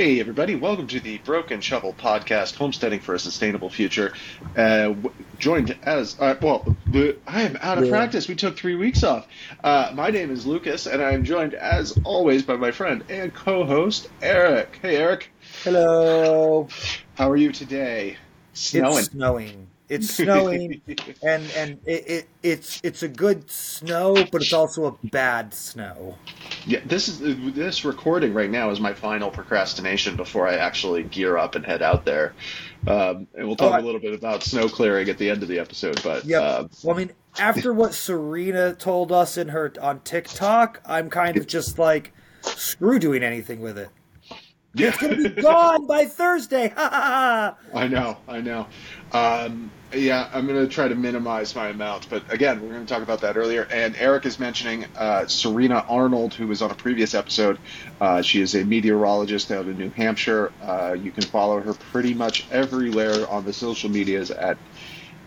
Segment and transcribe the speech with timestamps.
[0.00, 4.14] Hey, everybody, welcome to the Broken Shovel podcast, Homesteading for a Sustainable Future.
[4.56, 7.90] Uh, w- joined as, uh, well, the, I am out of Yeah.
[7.90, 8.26] practice.
[8.26, 9.26] We took three weeks off.
[9.62, 13.34] Uh, my name is Lucas, and I am joined, as always, by my friend and
[13.34, 14.78] co host, Eric.
[14.80, 15.30] Hey, Eric,
[15.64, 16.68] Hello.
[17.16, 18.16] how are you today?
[18.54, 18.98] Snowing.
[19.00, 19.66] It's snowing.
[19.90, 20.80] It's snowing,
[21.22, 26.16] and and it, it it's it's a good snow, but it's also a bad snow.
[26.64, 27.18] Yeah, this is
[27.54, 31.82] this recording right now is my final procrastination before I actually gear up and head
[31.82, 32.34] out there.
[32.86, 35.42] Um, and we'll talk Oh, I- a little bit about snow clearing at the end
[35.42, 36.00] of the episode.
[36.04, 40.80] But yeah, uh, Well, I mean, after what Serena told us in her on TikTok,
[40.86, 43.88] I'm kind of just like, screw doing anything with it.
[44.72, 46.68] yeah, It's gonna be gone by Thursday.
[46.68, 47.56] Ha ha ha.
[47.78, 48.66] I know, I know.
[49.12, 52.92] Um, yeah, I'm going to try to minimize my amount, but again, we're going to
[52.92, 53.66] talk about that earlier.
[53.70, 57.58] And Eric is mentioning uh, Serena Arnold, who was on a previous episode.
[58.00, 60.52] Uh, she is a meteorologist out in New Hampshire.
[60.62, 64.58] Uh, you can follow her pretty much everywhere on the social medias at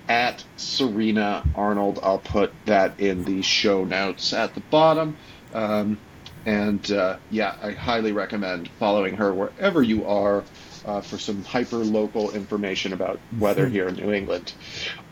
[0.10, 2.00] at Serena Arnold.
[2.04, 5.16] I'll put that in the show notes at the bottom.
[5.54, 5.98] Um,
[6.46, 10.44] and uh, yeah, I highly recommend following her wherever you are
[10.86, 14.54] uh, for some hyper local information about weather here in New England.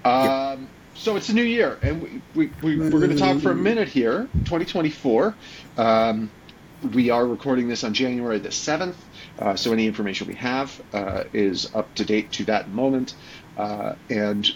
[0.03, 3.51] Um, so it's a new year, and we, we, we, we're going to talk for
[3.51, 5.35] a minute here 2024.
[5.77, 6.29] Um,
[6.93, 8.95] we are recording this on January the 7th,
[9.39, 13.15] uh, so any information we have uh, is up to date to that moment.
[13.57, 14.49] Uh, and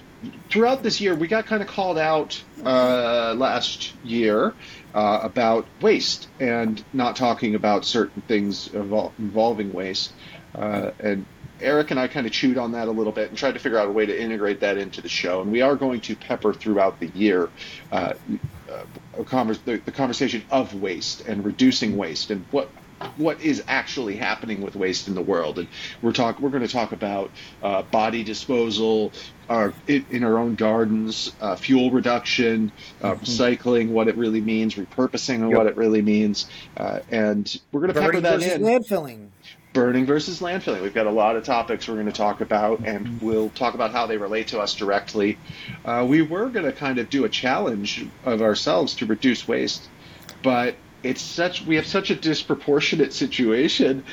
[0.50, 4.54] throughout this year, we got kind of called out uh, last year
[4.94, 10.14] uh, about waste and not talking about certain things evol- involving waste.
[10.58, 11.26] Uh, and
[11.62, 13.78] Eric and I kind of chewed on that a little bit and tried to figure
[13.78, 15.42] out a way to integrate that into the show.
[15.42, 17.50] And we are going to pepper throughout the year
[17.92, 18.14] uh,
[18.70, 18.84] uh,
[19.18, 22.70] a convers- the, the conversation of waste and reducing waste and what
[23.18, 25.60] what is actually happening with waste in the world.
[25.60, 25.68] And
[26.02, 27.30] we're talk we're going to talk about
[27.62, 29.12] uh, body disposal,
[29.50, 32.72] our in, in our own gardens, uh, fuel reduction,
[33.02, 35.58] uh, recycling, what it really means, repurposing, and Yep.
[35.58, 39.28] what it really means, uh, and we're going to pepper that versus in landfilling.
[39.76, 40.82] Burning versus landfilling.
[40.82, 43.92] We've got a lot of topics we're going to talk about, and we'll talk about
[43.92, 45.38] how they relate to us directly.
[45.84, 49.88] Uh, we were going to kind of do a challenge of ourselves to reduce waste,
[50.42, 54.06] but it's such we have such a disproportionate situation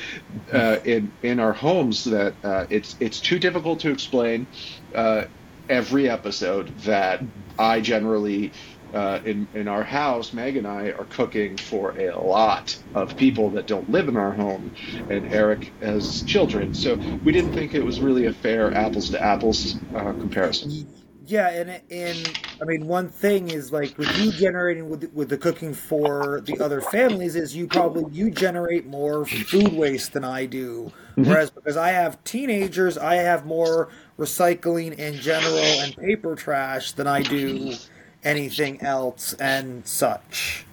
[0.51, 4.45] uh, in in our homes that uh, it's it's too difficult to explain
[4.93, 5.23] uh,
[5.69, 7.23] every episode that
[7.57, 8.51] I generally
[8.93, 13.49] uh, in in our house, Meg and I are cooking for a lot of people
[13.51, 14.71] that don't live in our home,
[15.09, 16.73] and Eric has children.
[16.73, 20.87] So we didn't think it was really a fair apples to apples uh, comparison.
[21.25, 25.37] Yeah, and and I mean one thing is like with you generating with with the
[25.37, 30.45] cooking for the other families is you probably you generate more food waste than I
[30.45, 30.91] do.
[31.15, 33.89] Whereas because I have teenagers, I have more
[34.19, 37.75] recycling in general and paper trash than I do
[38.23, 40.65] anything else and such.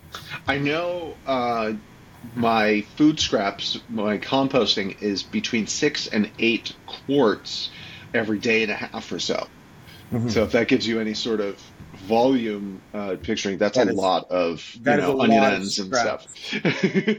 [0.46, 1.72] I know uh,
[2.34, 7.70] my food scraps, my composting is between six and eight quarts
[8.14, 9.46] every day and a half or so.
[10.28, 11.56] So if that gives you any sort of
[12.08, 16.26] volume uh, picturing, that's That a is- lot of you know onion ends and stuff.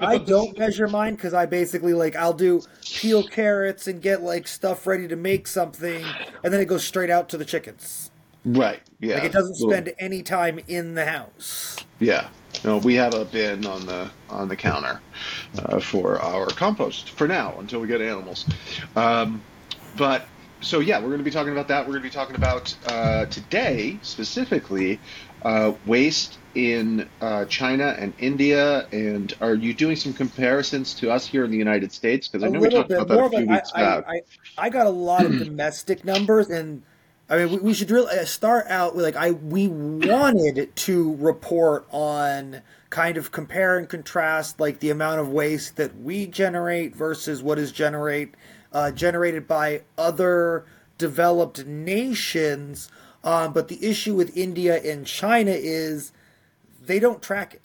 [0.01, 4.45] I don't measure mine because I basically like I'll do peel carrots and get like
[4.45, 6.03] stuff ready to make something,
[6.43, 8.10] and then it goes straight out to the chickens.
[8.45, 8.81] Right?
[8.99, 9.15] Yeah.
[9.15, 11.77] Like it doesn't Little- spend any time in the house.
[11.99, 12.27] Yeah.
[12.63, 14.99] No, we have a bin on the on the counter
[15.57, 18.45] uh, for our compost for now until we get animals.
[18.95, 19.41] Um,
[19.97, 20.27] but
[20.59, 21.85] so yeah, we're going to be talking about that.
[21.85, 24.99] We're going to be talking about uh, today specifically
[25.43, 28.85] uh, waste in uh, China and India.
[28.91, 32.27] And are you doing some comparisons to us here in the United States?
[32.27, 33.81] Because I A know we little talked bit about that more, a few weeks I,
[33.81, 34.05] back.
[34.07, 34.21] I
[34.57, 36.83] I got a lot of domestic numbers, and
[37.31, 41.15] I mean we, we should really uh, start out with like I we wanted to
[41.15, 46.93] report on kind of compare and contrast like the amount of waste that we generate
[46.93, 48.35] versus what is generate
[48.73, 50.65] uh, generated by other
[50.97, 52.91] developed nations.
[53.23, 56.11] Um, but the issue with India and China is
[56.85, 57.61] they don't track it.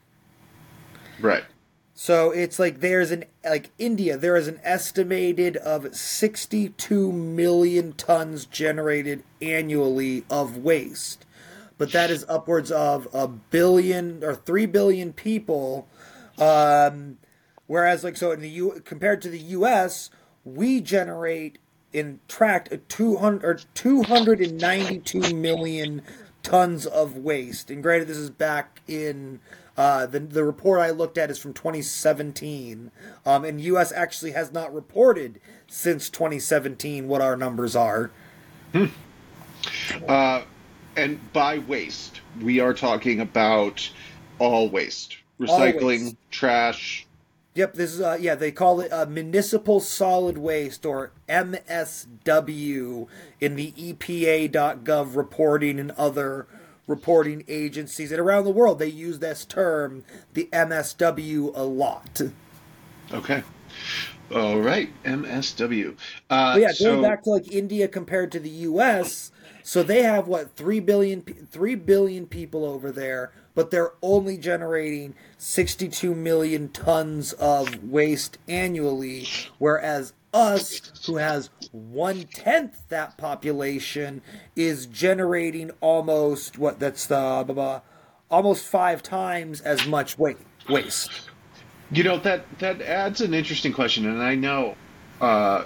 [1.20, 1.44] right.
[1.98, 8.44] So it's like there's an like India, there is an estimated of 62 million tons
[8.44, 11.24] generated annually of waste.
[11.78, 15.88] But that is upwards of a billion or 3 billion people
[16.38, 17.16] um
[17.66, 20.10] whereas like so in the U compared to the US,
[20.44, 21.56] we generate
[21.94, 26.02] in tract a 200 or 292 million
[26.42, 27.70] tons of waste.
[27.70, 29.40] And granted, this is back in
[29.76, 32.90] uh, the the report I looked at is from 2017,
[33.24, 33.92] um, and U.S.
[33.92, 38.10] actually has not reported since 2017 what our numbers are.
[38.72, 38.86] Hmm.
[40.08, 40.42] Uh,
[40.96, 43.90] and by waste, we are talking about
[44.38, 46.16] all waste, recycling, all waste.
[46.30, 47.06] trash.
[47.54, 48.34] Yep, this is uh, yeah.
[48.34, 53.06] They call it uh, municipal solid waste or MSW
[53.40, 56.46] in the EPA.gov reporting and other
[56.86, 58.10] reporting agencies.
[58.12, 60.04] And around the world, they use this term,
[60.34, 62.20] the MSW, a lot.
[63.12, 63.42] Okay.
[64.34, 65.96] All right, MSW.
[66.28, 67.02] Uh, yeah, going so...
[67.02, 69.30] back to like India compared to the U.S.,
[69.62, 75.14] so they have what three billion, three billion people over there, but they're only generating
[75.38, 79.26] 62 million tons of waste annually,
[79.58, 84.22] whereas us, who has one tenth that population,
[84.54, 87.80] is generating almost what that's the blah, blah,
[88.30, 90.38] almost five times as much weight,
[90.68, 91.10] waste.
[91.90, 94.76] You know that that adds an interesting question, and I know,
[95.20, 95.64] uh,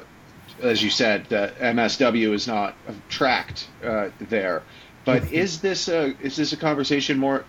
[0.63, 2.75] as you said, that MSW is not
[3.09, 4.63] tracked uh, there.
[5.05, 7.45] But is this a is this a conversation more?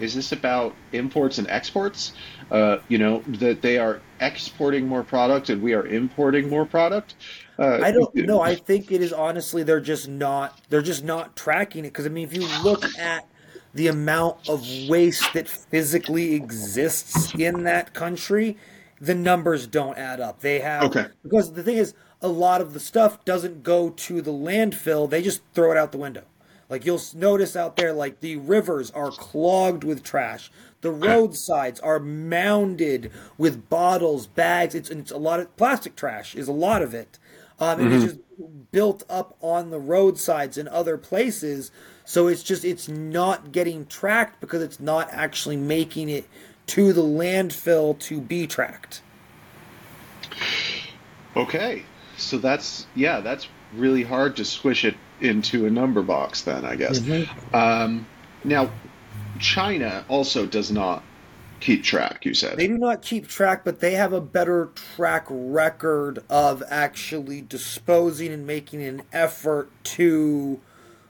[0.00, 2.12] Is this about imports and exports?
[2.50, 7.14] Uh, you know that they are exporting more product and we are importing more product.
[7.58, 8.40] Uh, I don't know.
[8.40, 12.08] I think it is honestly they're just not they're just not tracking it because I
[12.10, 13.26] mean if you look at
[13.74, 18.56] the amount of waste that physically exists in that country,
[19.00, 20.40] the numbers don't add up.
[20.40, 21.06] They have okay.
[21.22, 25.22] because the thing is a lot of the stuff doesn't go to the landfill; they
[25.22, 26.24] just throw it out the window.
[26.70, 30.50] Like you'll notice out there, like the rivers are clogged with trash.
[30.80, 34.74] The roadsides are mounded with bottles, bags.
[34.74, 37.18] It's it's a lot of plastic trash is a lot of it,
[37.58, 38.04] um, and mm-hmm.
[38.04, 41.70] it's just built up on the roadsides and other places.
[42.04, 46.26] So it's just it's not getting tracked because it's not actually making it
[46.68, 49.02] to the landfill to be tracked.
[51.36, 51.84] Okay,
[52.16, 56.74] so that's yeah, that's really hard to squish it into a number box then i
[56.74, 57.54] guess mm-hmm.
[57.54, 58.06] um,
[58.44, 58.70] now
[59.40, 61.02] china also does not
[61.60, 65.26] keep track you said they do not keep track but they have a better track
[65.28, 70.58] record of actually disposing and making an effort to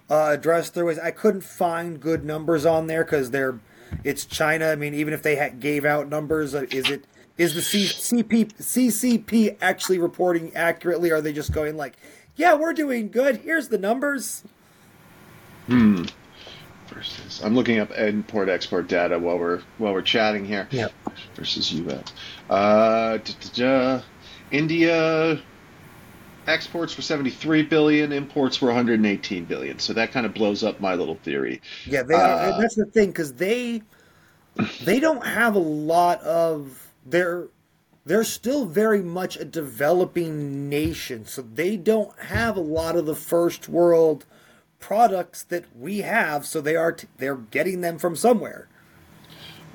[0.09, 3.61] uh, address their ways i couldn't find good numbers on there because they're
[4.03, 7.05] it's china i mean even if they ha- gave out numbers uh, is it
[7.39, 11.97] is the C- CP, ccp actually reporting accurately or are they just going like
[12.41, 13.39] yeah, we're doing good.
[13.39, 14.45] Here's the numbers.
[15.67, 16.05] Hmm.
[16.93, 20.67] Versus, I'm looking up import export data while we're while we're chatting here.
[20.71, 20.89] Yeah.
[21.35, 22.13] Versus U.S.
[22.49, 24.03] Uh,
[24.51, 25.41] India
[26.47, 29.79] exports were 73 billion, imports were 118 billion.
[29.79, 31.61] So that kind of blows up my little theory.
[31.87, 33.83] Yeah, they uh, that's the thing because they
[34.83, 37.49] they don't have a lot of their
[38.05, 43.15] they're still very much a developing nation, so they don't have a lot of the
[43.15, 44.27] first world
[44.81, 46.45] products that we have.
[46.47, 48.69] So they are t- they're getting them from somewhere.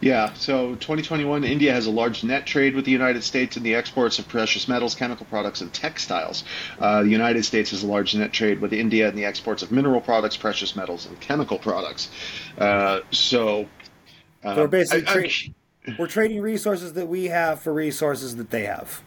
[0.01, 3.75] Yeah, so 2021, India has a large net trade with the United States in the
[3.75, 6.43] exports of precious metals, chemical products, and textiles.
[6.79, 9.71] Uh, the United States has a large net trade with India in the exports of
[9.71, 12.09] mineral products, precious metals, and chemical products.
[12.57, 13.67] Uh, so,
[14.43, 15.07] uh, so basically,
[15.87, 19.01] I, I, we're trading resources that we have for resources that they have.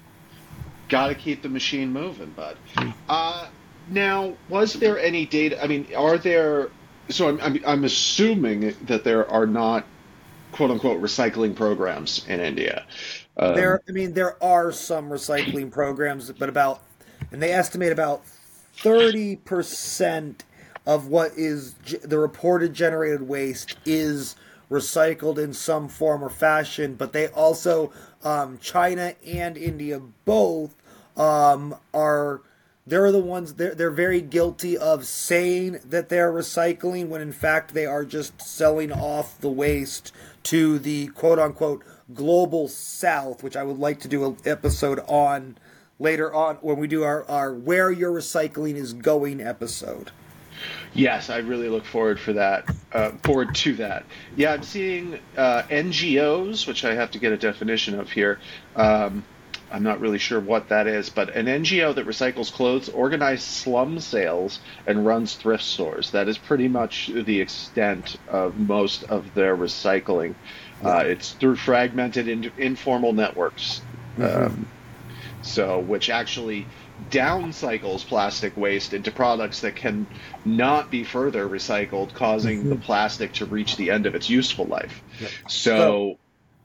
[0.88, 2.56] Got to keep the machine moving, bud.
[3.90, 5.62] Now, was there any data?
[5.62, 6.70] I mean, are there?
[7.08, 9.86] So I'm, I'm, I'm assuming that there are not
[10.52, 12.84] quote unquote recycling programs in India.
[13.38, 16.82] Um, there, I mean, there are some recycling programs, but about,
[17.32, 20.44] and they estimate about thirty percent
[20.84, 24.36] of what is the reported generated waste is
[24.70, 27.90] recycled in some form or fashion, but they also,
[28.22, 30.74] um, China and India both
[31.16, 32.42] um, are.
[32.88, 33.54] They're the ones.
[33.54, 38.40] They're they're very guilty of saying that they're recycling when in fact they are just
[38.40, 40.12] selling off the waste
[40.44, 45.58] to the quote unquote global south, which I would like to do an episode on
[45.98, 50.10] later on when we do our, our where your recycling is going episode.
[50.94, 52.64] Yes, I really look forward for that.
[52.90, 54.04] Uh, forward to that.
[54.34, 58.40] Yeah, I'm seeing uh, NGOs, which I have to get a definition of here.
[58.74, 59.24] Um,
[59.70, 64.00] I'm not really sure what that is, but an NGO that recycles clothes, organizes slum
[64.00, 66.12] sales, and runs thrift stores.
[66.12, 70.34] That is pretty much the extent of most of their recycling.
[70.82, 73.82] Uh, it's through fragmented in, informal networks.
[74.16, 74.46] Mm-hmm.
[74.46, 74.66] Um,
[75.42, 76.66] So, which actually
[77.10, 80.06] downcycles plastic waste into products that can
[80.44, 82.70] not be further recycled, causing mm-hmm.
[82.70, 85.02] the plastic to reach the end of its useful life.
[85.20, 85.30] Yep.
[85.48, 86.18] So, so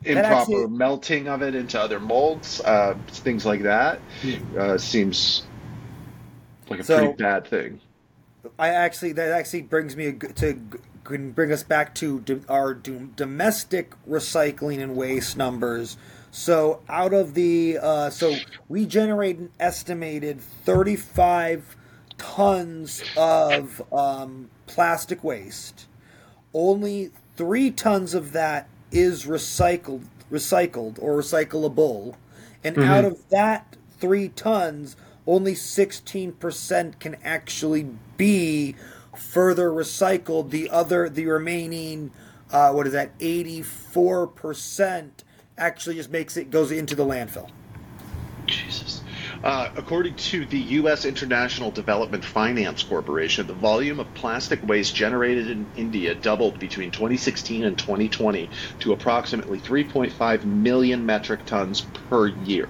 [0.05, 4.57] improper actually, melting of it into other molds, uh, things like that, hmm.
[4.57, 5.43] uh, seems
[6.69, 7.79] like a so, pretty bad thing.
[8.60, 10.60] I actually that actually brings me to
[11.03, 15.98] can bring us back to our domestic recycling and waste numbers.
[16.31, 18.36] So out of the uh, so
[18.67, 21.75] we generate an estimated 35
[22.17, 25.88] tons of um, plastic waste.
[26.53, 32.15] Only three tons of that is recycled, recycled or recyclable,
[32.63, 32.89] and mm-hmm.
[32.89, 34.95] out of that three tons,
[35.25, 38.75] only 16% can actually be
[39.15, 40.50] further recycled.
[40.50, 42.12] The other, the remaining,
[42.51, 45.09] uh, what is that, 84%
[45.57, 47.50] actually just makes it, goes into the landfill.
[48.45, 49.02] Jesus.
[49.43, 51.03] Uh, according to the U.S.
[51.03, 57.65] International Development Finance Corporation, the volume of plastic waste generated in India doubled between 2016
[57.65, 62.69] and 2020 to approximately 3.5 million metric tons per year.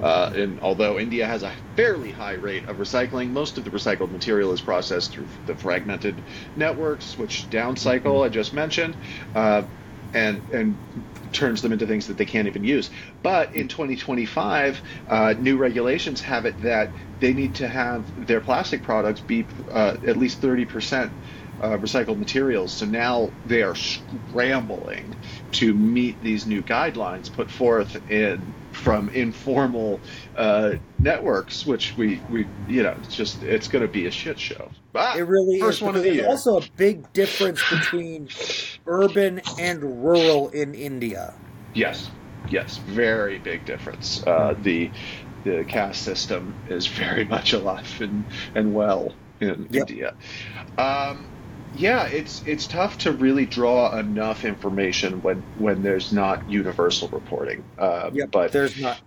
[0.00, 4.12] Uh, and although India has a fairly high rate of recycling, most of the recycled
[4.12, 6.22] material is processed through the fragmented
[6.54, 8.96] networks, which downcycle I just mentioned,
[9.34, 9.62] uh,
[10.12, 10.78] and and
[11.32, 12.90] turns them into things that they can't even use.
[13.22, 18.82] But in 2025, uh, new regulations have it that they need to have their plastic
[18.82, 21.12] products be uh, at least 30 percent
[21.60, 22.72] uh, recycled materials.
[22.72, 25.16] So now they are scrambling
[25.52, 30.00] to meet these new guidelines put forth in from informal
[30.36, 34.38] uh, networks, which we, we you know it's just it's going to be a shit
[34.38, 34.70] show.
[34.94, 35.82] it really first is.
[35.82, 36.28] One of the there's year.
[36.28, 38.28] also a big difference between
[38.86, 41.34] urban and rural in India.
[41.74, 42.10] Yes,
[42.48, 44.22] yes, very big difference.
[44.26, 44.90] Uh, the
[45.44, 49.90] the caste system is very much alive and and well in yep.
[49.90, 50.14] India.
[50.76, 51.26] Um,
[51.76, 57.64] yeah, it's it's tough to really draw enough information when when there's not universal reporting.
[57.78, 59.00] Uh, yeah, but there's not.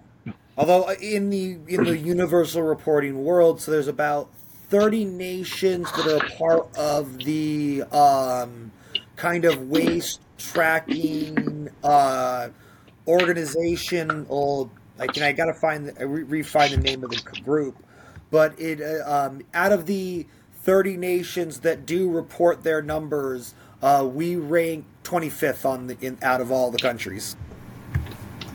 [0.57, 4.29] Although uh, in the in the universal reporting world, so there's about
[4.69, 8.71] thirty nations that are part of the um,
[9.15, 12.49] kind of waste tracking uh,
[13.07, 14.25] organization.
[14.29, 17.75] Or like, and I gotta find the, re- find the name of the group,
[18.29, 20.25] but it uh, um, out of the
[20.63, 26.41] 30 nations that do report their numbers, uh, we rank 25th on the in, out
[26.41, 27.35] of all the countries.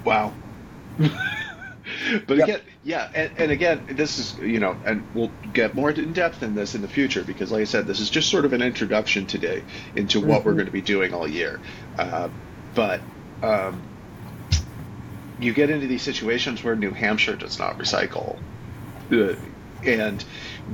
[0.05, 0.33] Wow.
[0.99, 2.49] but yep.
[2.49, 6.43] again, yeah, and, and, again, this is you know, and we'll get more in depth
[6.43, 8.63] in this in the future because, like I said, this is just sort of an
[8.63, 9.63] introduction today
[9.97, 10.49] into what mm-hmm.
[10.49, 11.61] we're going to be doing all year.
[11.99, 12.29] Uh,
[12.75, 13.01] but
[13.43, 13.83] um,
[15.41, 18.39] you get into these situations where New Hampshire does not recycle,
[19.11, 19.35] uh,
[19.85, 20.25] and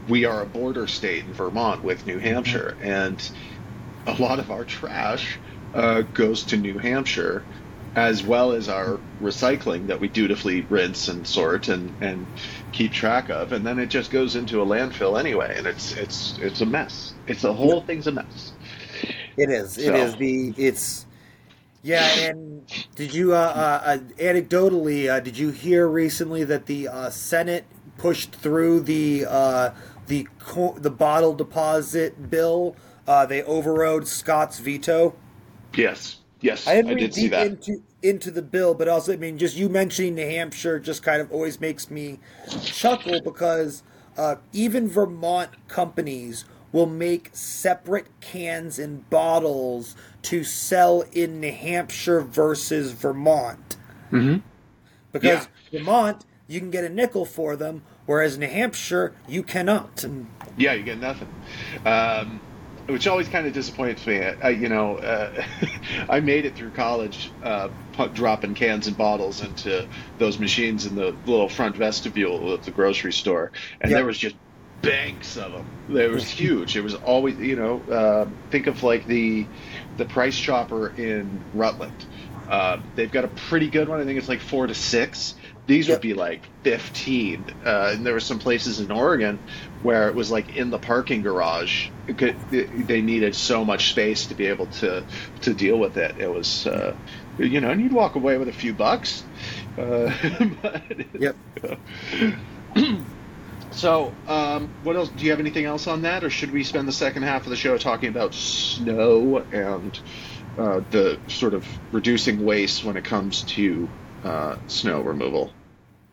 [0.08, 3.30] we are a border state in Vermont with New Hampshire, and
[4.06, 5.38] a lot of our trash
[5.74, 7.44] uh, goes to New Hampshire,
[7.94, 12.26] as well as our recycling that we dutifully rinse and sort and, and
[12.72, 16.38] keep track of, and then it just goes into a landfill anyway, and it's it's
[16.38, 17.14] it's a mess.
[17.26, 18.52] It's the whole thing's a mess.
[19.36, 19.74] It is.
[19.74, 19.80] So.
[19.82, 21.06] It is the it's.
[21.84, 22.62] Yeah, and
[22.94, 27.64] did you uh, uh, uh anecdotally uh, did you hear recently that the uh, Senate
[28.02, 29.70] pushed through the uh,
[30.08, 30.26] the
[30.76, 32.74] the bottle deposit bill.
[33.06, 35.14] Uh, they overrode Scott's veto.
[35.74, 37.46] Yes, yes, I, I did see that.
[37.46, 41.22] Into, into the bill, but also, I mean, just you mentioning New Hampshire just kind
[41.22, 42.18] of always makes me
[42.62, 43.84] chuckle because
[44.16, 52.20] uh, even Vermont companies will make separate cans and bottles to sell in New Hampshire
[52.20, 53.76] versus Vermont.
[54.10, 54.38] Mm-hmm.
[55.12, 55.78] Because yeah.
[55.78, 60.04] Vermont, you can get a nickel for them, whereas New Hampshire you cannot.
[60.04, 61.28] And yeah, you get nothing.
[61.84, 62.40] Um,
[62.86, 64.18] which always kind of disappoints me.
[64.18, 65.44] I, you know, uh,
[66.08, 67.68] I made it through college, uh,
[68.12, 73.12] dropping cans and bottles into those machines in the little front vestibule of the grocery
[73.12, 73.98] store, and yep.
[73.98, 74.36] there was just
[74.82, 75.96] banks of them.
[75.96, 76.76] It was huge.
[76.76, 79.46] It was always, you know, uh, think of like the
[79.96, 82.04] the Price Chopper in Rutland.
[82.48, 84.00] Uh, they've got a pretty good one.
[84.00, 85.34] I think it's like four to six
[85.66, 85.96] these yep.
[85.96, 87.44] would be like 15.
[87.64, 89.38] Uh, and there were some places in Oregon
[89.82, 91.88] where it was like in the parking garage.
[92.16, 95.04] Could, they needed so much space to be able to
[95.42, 96.18] to deal with it.
[96.18, 96.96] It was, uh,
[97.38, 99.24] you know, and you'd walk away with a few bucks.
[99.78, 100.12] Uh,
[100.62, 100.82] but,
[101.18, 101.36] yep.
[103.70, 105.10] so, um, what else?
[105.10, 107.50] Do you have anything else on that, or should we spend the second half of
[107.50, 109.98] the show talking about snow and
[110.58, 113.88] uh, the sort of reducing waste when it comes to
[114.24, 115.52] uh, snow removal.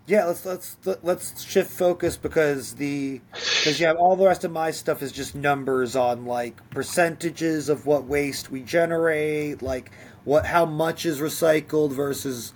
[0.10, 4.72] Yeah, let's let's let's shift focus because the because yeah, all the rest of my
[4.72, 9.92] stuff is just numbers on like percentages of what waste we generate, like
[10.24, 12.54] what how much is recycled versus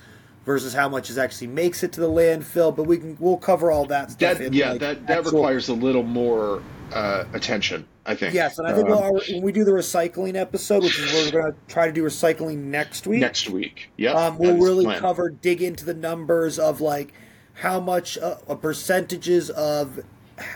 [0.47, 2.75] versus how much is actually makes it to the landfill.
[2.75, 4.39] But we can we'll cover all that stuff.
[4.39, 5.33] That, yeah, like that that actual...
[5.33, 7.87] requires a little more uh, attention.
[8.05, 8.33] I think.
[8.33, 11.25] Yes, and I think um, we'll, when we do the recycling episode, which is where
[11.25, 13.21] we're going to try to do recycling next week.
[13.21, 14.11] Next week, yeah.
[14.11, 17.13] Um, we'll really cover, dig into the numbers of like
[17.53, 19.99] how much uh, percentages of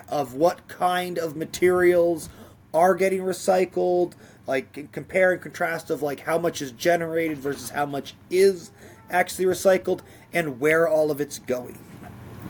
[0.10, 2.30] of what kind of materials
[2.74, 4.14] are getting recycled,
[4.46, 8.72] like compare and contrast of like how much is generated versus how much is
[9.10, 10.02] actually recycled,
[10.34, 11.80] and where all of it's going.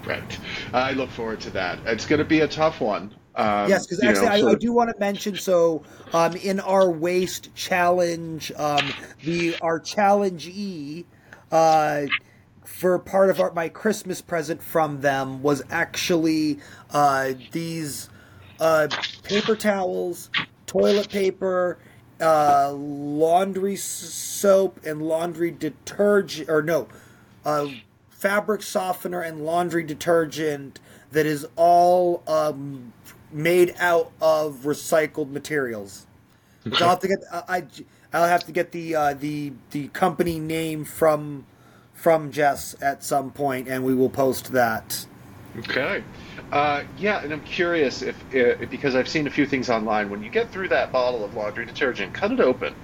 [0.06, 0.40] Right.
[0.74, 1.80] I look forward to that.
[1.86, 3.14] It's going to be a tough one.
[3.38, 4.50] Um, yes, because actually, know, I, so...
[4.50, 5.36] I, do want to mention.
[5.36, 8.92] So, um, in our waste challenge, um,
[9.24, 11.06] the our challenge E,
[11.52, 12.08] uh,
[12.66, 16.58] for part of our, my Christmas present from them was actually
[16.90, 18.10] uh, these
[18.60, 18.88] uh,
[19.22, 20.32] paper towels,
[20.66, 21.78] toilet paper,
[22.20, 26.88] uh, laundry soap, and laundry detergent, or no,
[27.46, 27.68] uh,
[28.10, 30.80] fabric softener and laundry detergent
[31.12, 32.94] that is all um,
[33.32, 36.06] made out of recycled materials.
[36.66, 37.64] So I'll have to get I
[38.14, 41.46] I'll have to get the uh, the the company name from
[41.94, 45.06] from Jess at some point, and we will post that.
[45.60, 46.04] Okay.
[46.52, 50.10] Uh, yeah, and I'm curious if, if, because I've seen a few things online.
[50.10, 52.76] When you get through that bottle of laundry detergent, cut it open.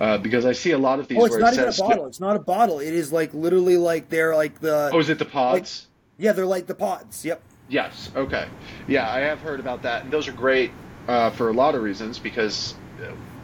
[0.00, 1.18] Uh, because I see a lot of these.
[1.18, 2.06] Oh, it's not it even a bottle.
[2.06, 2.80] It's not a bottle.
[2.80, 4.90] It is like literally like they're like the.
[4.92, 5.86] Oh, is it the pods?
[6.18, 7.24] Like, yeah, they're like the pods.
[7.24, 7.40] Yep.
[7.68, 8.10] Yes.
[8.14, 8.46] Okay.
[8.86, 10.72] Yeah, I have heard about that, and those are great
[11.08, 12.74] uh, for a lot of reasons because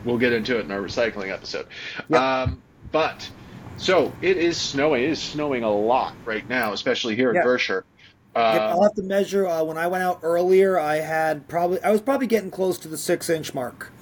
[0.04, 1.66] we'll get into it in our recycling episode.
[2.08, 2.20] Yep.
[2.20, 3.28] Um, but
[3.76, 5.04] so it is snowing.
[5.04, 7.42] It is snowing a lot right now, especially here yep.
[7.42, 7.84] in Vershire.
[8.34, 9.46] Uh, yep, I'll have to measure.
[9.46, 12.88] Uh, when I went out earlier, I had probably I was probably getting close to
[12.88, 13.92] the six inch mark.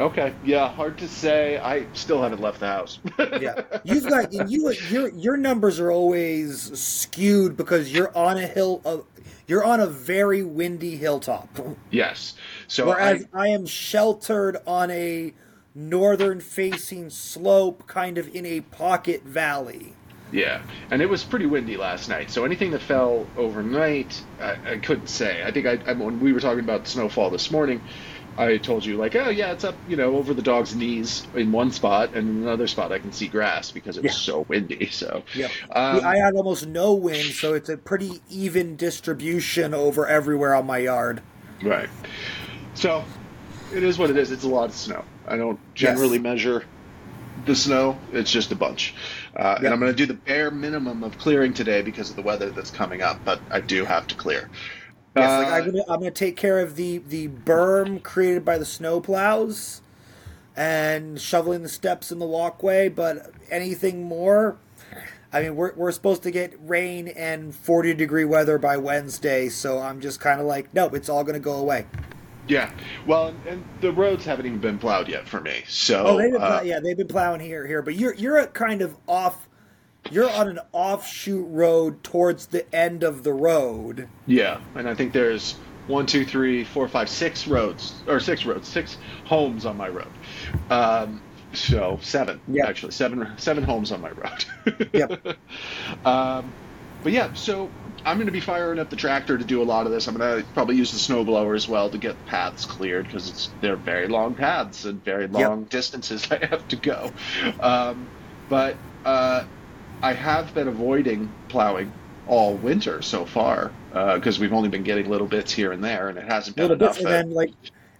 [0.00, 1.58] Okay, yeah, hard to say.
[1.58, 2.98] I still haven't left the house.
[3.18, 8.80] yeah, you've got you your your numbers are always skewed because you're on a hill.
[8.86, 9.04] Of,
[9.46, 11.48] you're on a very windy hilltop.
[11.90, 12.34] Yes.
[12.66, 15.34] So whereas I, I am sheltered on a
[15.74, 19.94] northern facing slope, kind of in a pocket valley.
[20.32, 22.30] Yeah, and it was pretty windy last night.
[22.30, 25.42] So anything that fell overnight, I, I couldn't say.
[25.44, 27.82] I think I, I, when we were talking about snowfall this morning,
[28.40, 31.52] I told you like, oh yeah, it's up, you know, over the dog's knees in
[31.52, 34.32] one spot, and in another spot I can see grass because it was yeah.
[34.32, 34.88] so windy.
[34.90, 40.06] So yeah, um, I had almost no wind, so it's a pretty even distribution over
[40.06, 41.22] everywhere on my yard.
[41.62, 41.90] Right.
[42.74, 43.04] So
[43.74, 44.30] it is what it is.
[44.30, 45.04] It's a lot of snow.
[45.26, 46.22] I don't generally yes.
[46.22, 46.64] measure
[47.44, 47.98] the snow.
[48.12, 48.94] It's just a bunch.
[49.36, 49.58] Uh, yep.
[49.58, 52.50] And I'm going to do the bare minimum of clearing today because of the weather
[52.50, 54.48] that's coming up, but I do have to clear.
[55.16, 58.58] Yes, uh, like I'm gonna, I'm gonna take care of the the berm created by
[58.58, 59.80] the snowplows,
[60.56, 62.88] and shoveling the steps in the walkway.
[62.88, 64.56] But anything more,
[65.32, 69.78] I mean, we're we're supposed to get rain and 40 degree weather by Wednesday, so
[69.78, 71.86] I'm just kind of like, nope, it's all gonna go away.
[72.48, 72.70] Yeah,
[73.06, 75.62] well, and the roads haven't even been plowed yet for me.
[75.68, 78.82] So, oh, they've been, uh, yeah, they've been plowing here, here, but you're you're kind
[78.82, 79.48] of off
[80.10, 84.08] you're on an offshoot road towards the end of the road.
[84.26, 88.68] Yeah, and I think there's one, two, three, four, five, six roads or six roads,
[88.68, 90.10] six homes on my road.
[90.70, 91.20] Um,
[91.52, 92.66] so seven, yeah.
[92.66, 94.90] actually seven, seven homes on my road.
[94.92, 95.36] yep.
[96.06, 96.52] Um,
[97.02, 97.70] but yeah, so
[98.04, 100.06] I'm going to be firing up the tractor to do a lot of this.
[100.06, 103.50] I'm going to probably use the snowblower as well to get paths cleared because it's
[103.60, 105.70] they're very long paths and very long yep.
[105.70, 107.12] distances I have to go.
[107.58, 108.08] Um,
[108.48, 109.44] but uh,
[110.02, 111.92] I have been avoiding plowing
[112.26, 116.08] all winter so far because uh, we've only been getting little bits here and there,
[116.08, 116.96] and it hasn't been little enough.
[116.96, 117.52] Bits, and then like,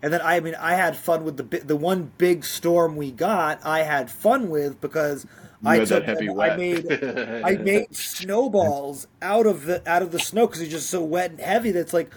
[0.02, 3.64] and then I mean, I had fun with the the one big storm we got.
[3.64, 5.26] I had fun with because
[5.62, 6.90] you I took I made
[7.44, 11.32] I made snowballs out of the out of the snow because it's just so wet
[11.32, 11.70] and heavy.
[11.70, 12.12] That's like,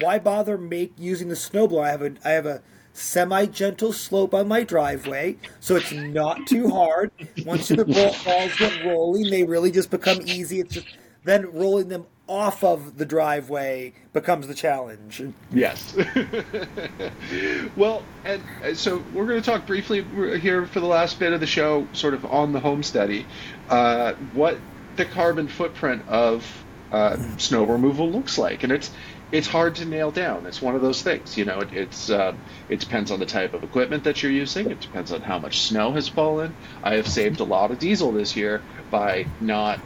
[0.00, 1.84] why bother make using the snowblower?
[1.84, 2.62] I have a I have a
[2.96, 7.10] semi gentle slope on my driveway, so it's not too hard.
[7.44, 10.60] Once the balls get rolling, they really just become easy.
[10.60, 10.86] It's just
[11.24, 15.22] then rolling them off of the driveway becomes the challenge.
[15.52, 15.96] Yes.
[17.76, 20.02] well, and uh, so we're going to talk briefly
[20.38, 23.26] here for the last bit of the show, sort of on the home study,
[23.68, 24.56] uh, what
[24.96, 28.90] the carbon footprint of uh, snow removal looks like, and it's
[29.32, 30.46] it's hard to nail down.
[30.46, 31.60] It's one of those things, you know.
[31.60, 32.34] It, it's uh,
[32.68, 34.70] it depends on the type of equipment that you're using.
[34.70, 36.54] It depends on how much snow has fallen.
[36.82, 39.80] I have saved a lot of diesel this year by not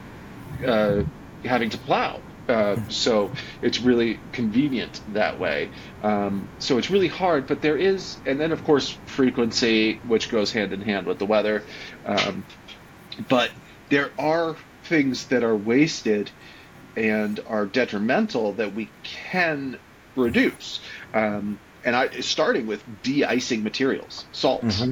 [0.66, 1.04] uh,
[1.44, 5.70] having to plow Uh, so it's really convenient that way.
[6.02, 10.50] Um, so it's really hard, but there is, and then of course frequency, which goes
[10.52, 11.64] hand in hand with the weather.
[12.04, 12.44] Um,
[13.28, 13.50] but
[13.88, 16.30] there are things that are wasted
[16.96, 19.78] and are detrimental that we can
[20.16, 20.80] reduce.
[21.14, 24.62] Um, and I starting with de-icing materials, salt.
[24.62, 24.90] Mm-hmm.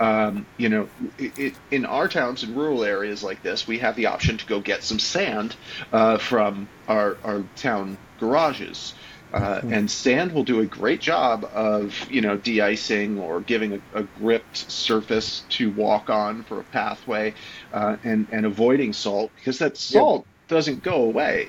[0.00, 3.96] Um, you know, it, it, in our towns and rural areas like this, we have
[3.96, 5.56] the option to go get some sand
[5.92, 8.94] uh, from our, our town garages.
[9.32, 9.72] Uh, mm-hmm.
[9.74, 14.02] and sand will do a great job of you know de-icing or giving a, a
[14.02, 17.34] gripped surface to walk on for a pathway
[17.74, 20.26] uh, and and avoiding salt because that salt.
[20.48, 21.48] Doesn't go away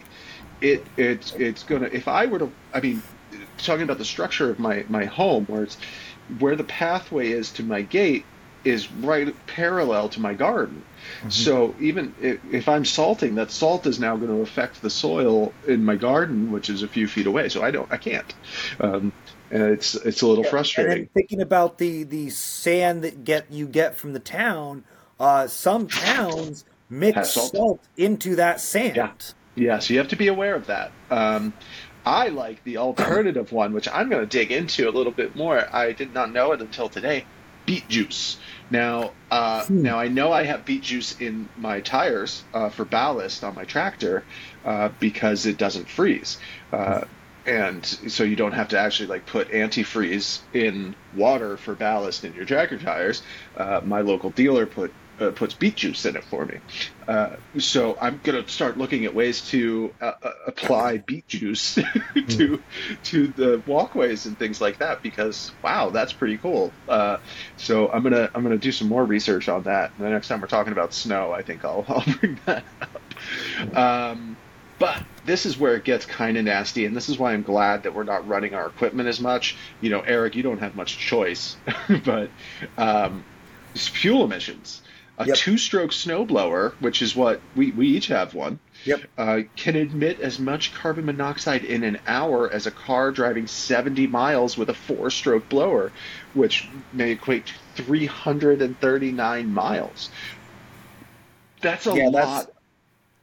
[0.61, 3.01] it it's it's gonna if i were to i mean
[3.57, 5.77] talking about the structure of my my home where it's
[6.39, 8.25] where the pathway is to my gate
[8.63, 10.83] is right parallel to my garden.
[11.19, 11.29] Mm-hmm.
[11.29, 15.53] So even if, if, I'm salting, that salt is now going to affect the soil
[15.65, 17.49] in my garden, which is a few feet away.
[17.49, 18.33] So I don't, I can't.
[18.79, 19.13] Um,
[19.51, 21.09] and it's it's a little yeah, frustrating.
[21.13, 24.83] thinking about the the sand that get you get from the town,
[25.19, 27.51] uh, some towns mix salt.
[27.51, 27.79] salt.
[27.97, 28.95] into that sand.
[28.95, 29.11] Yeah.
[29.55, 30.91] yeah, so you have to be aware of that.
[31.09, 31.53] Um,
[32.05, 35.67] I like the alternative one, which I'm going to dig into a little bit more.
[35.73, 37.25] I did not know it until today
[37.69, 38.37] beet juice.
[38.71, 39.83] Now, uh, hmm.
[39.83, 43.63] now I know I have beet juice in my tires uh, for ballast on my
[43.63, 44.23] tractor
[44.65, 46.39] uh, because it doesn't freeze,
[46.71, 47.01] uh,
[47.45, 52.33] and so you don't have to actually like put antifreeze in water for ballast in
[52.33, 53.21] your tractor tires.
[53.55, 56.59] Uh, my local dealer put uh, puts beet juice in it for me.
[57.07, 61.75] Uh, so I'm going to start looking at ways to uh, uh apply beet juice
[62.29, 62.93] to hmm.
[63.03, 66.71] to the walkways and things like that because wow, that's pretty cool.
[66.87, 67.17] Uh,
[67.57, 69.91] so I'm gonna I'm gonna do some more research on that.
[69.97, 73.77] And the next time we're talking about snow, I think I'll I'll bring that up.
[73.77, 74.37] Um,
[74.79, 77.83] but this is where it gets kind of nasty, and this is why I'm glad
[77.83, 79.57] that we're not running our equipment as much.
[79.81, 81.57] You know, Eric, you don't have much choice,
[82.05, 82.29] but
[82.77, 83.25] um,
[83.75, 84.81] fuel emissions.
[85.19, 85.35] A yep.
[85.35, 89.01] two-stroke snowblower, which is what we, we each have one, yep.
[89.17, 94.07] uh, can emit as much carbon monoxide in an hour as a car driving 70
[94.07, 95.91] miles with a four-stroke blower,
[96.33, 100.09] which may equate to 339 miles.
[101.61, 102.13] That's a yeah, lot.
[102.13, 102.45] That's,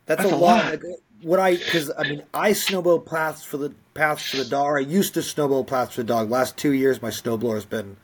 [0.05, 0.65] that's, that's a, a, lot.
[0.65, 0.81] lot.
[1.23, 4.77] What I because I mean I snowblow paths for the paths for the dog.
[4.77, 6.31] I used to snowblow paths for the dog.
[6.31, 7.97] Last two years my snowblower has been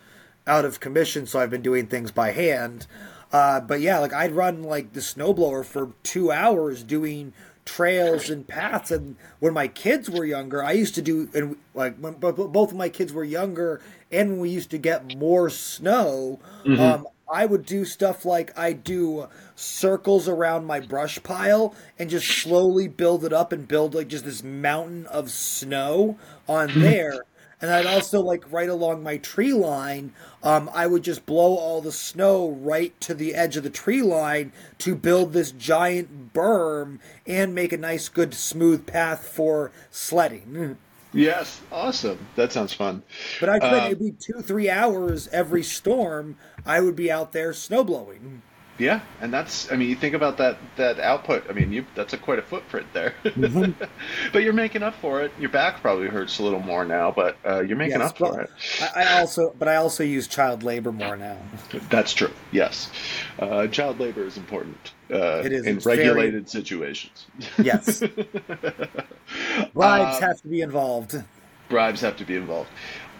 [0.47, 2.87] out of commission, so I've been doing things by hand.
[3.33, 7.33] Uh, but yeah, like I'd run like the snowblower for two hours doing
[7.65, 8.91] trails and paths.
[8.91, 12.77] And when my kids were younger, I used to do and like when both of
[12.77, 16.81] my kids were younger, and when we used to get more snow, mm-hmm.
[16.81, 22.29] um, I would do stuff like I do circles around my brush pile and just
[22.29, 26.83] slowly build it up and build like just this mountain of snow on mm-hmm.
[26.83, 27.25] there
[27.63, 31.81] and I'd also like right along my tree line, um, I would just blow all
[31.81, 36.99] the snow right to the edge of the tree line to build this giant berm
[37.25, 40.77] and make a nice, good, smooth path for sledding.
[41.13, 42.19] Yes, awesome.
[42.37, 43.03] That sounds fun.
[43.39, 46.37] But I think um, it'd be two, three hours every storm.
[46.67, 48.41] I would be out there snowblowing.
[48.79, 51.49] Yeah, and that's I mean you think about that that output.
[51.49, 53.15] I mean you that's a quite a footprint there.
[53.23, 53.85] Mm-hmm.
[54.33, 55.31] but you're making up for it.
[55.39, 58.41] Your back probably hurts a little more now, but uh, you're making yes, up for
[58.41, 58.51] it.
[58.95, 61.37] I, I, also but I also use child labor more now.
[61.91, 62.33] That's true.
[62.51, 62.91] Yes,
[63.39, 64.93] uh, child labor is important.
[65.11, 66.47] Uh, it is in regulated very...
[66.47, 67.27] situations.
[67.59, 68.01] Yes,
[69.75, 71.23] bribes um, have to be involved.
[71.69, 72.71] Bribes have to be involved.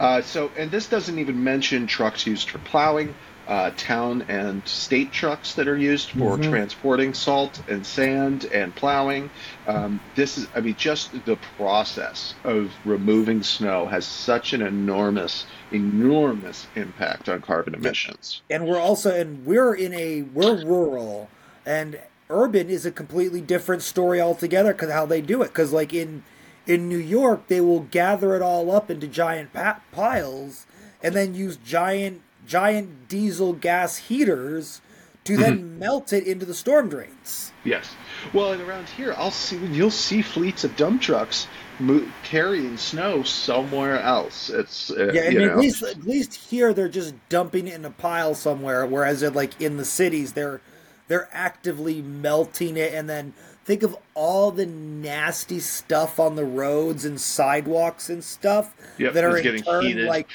[0.01, 3.15] Uh, so, and this doesn't even mention trucks used for plowing
[3.49, 6.51] uh, town and state trucks that are used for mm-hmm.
[6.51, 9.31] transporting salt and sand and plowing.
[9.67, 15.47] Um, this is, I mean, just the process of removing snow has such an enormous,
[15.73, 18.43] enormous impact on carbon emissions.
[18.49, 21.29] And we're also, and we're in a, we're rural,
[21.67, 22.01] and
[22.31, 25.49] urban is a completely different story altogether because how they do it.
[25.49, 26.23] Because like in
[26.67, 30.67] in New York, they will gather it all up into giant pa- piles
[31.03, 34.81] and then use giant giant diesel gas heaters
[35.25, 35.79] to then mm-hmm.
[35.79, 37.53] melt it into the storm drains.
[37.65, 37.95] Yes.
[38.33, 41.47] Well, and around here, I'll see you'll see fleets of dump trucks
[41.79, 44.51] mo- carrying snow somewhere else.
[44.51, 47.91] It's uh, yeah, and at least at least here they're just dumping it in a
[47.91, 50.61] pile somewhere, whereas in, like in the cities they're
[51.07, 57.05] they're actively melting it, and then think of all the nasty stuff on the roads
[57.05, 60.07] and sidewalks and stuff yep, that are in turn heated.
[60.07, 60.29] like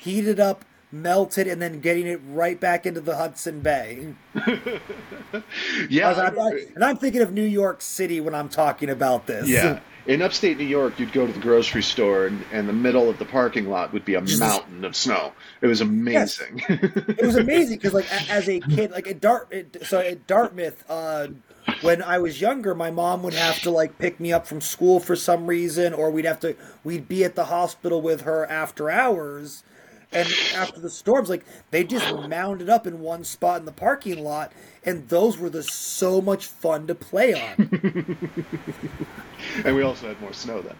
[0.00, 4.14] heated up melted and then getting it right back into the Hudson Bay.
[5.90, 9.48] yeah, I and I'm thinking of New York City when I'm talking about this.
[9.48, 9.80] yeah.
[10.06, 13.18] In upstate New York, you'd go to the grocery store, and, and the middle of
[13.18, 15.32] the parking lot would be a mountain of snow.
[15.62, 16.62] It was amazing.
[16.68, 19.50] it was amazing because like as a kid like at dart
[19.82, 21.28] so at dartmouth uh
[21.80, 25.00] when i was younger my mom would have to like pick me up from school
[25.00, 28.90] for some reason or we'd have to we'd be at the hospital with her after
[28.90, 29.62] hours
[30.14, 34.22] and after the storms like they just mounded up in one spot in the parking
[34.22, 34.52] lot
[34.84, 38.16] and those were the so much fun to play on.
[39.64, 40.76] And we also had more snow then.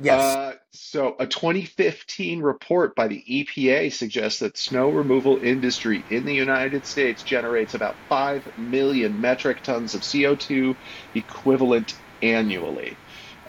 [0.00, 0.20] yes.
[0.20, 6.34] Uh, so, a 2015 report by the EPA suggests that snow removal industry in the
[6.34, 10.76] United States generates about 5 million metric tons of CO2
[11.14, 12.96] equivalent annually,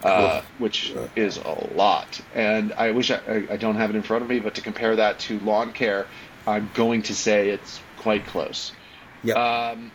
[0.02, 2.20] uh, which is a lot.
[2.34, 4.96] And I wish I, I don't have it in front of me, but to compare
[4.96, 6.06] that to lawn care,
[6.46, 8.72] I'm going to say it's quite close.
[9.22, 9.36] Yep.
[9.36, 9.92] Um,